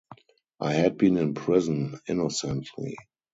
[0.59, 2.97] I had been in prison innocently.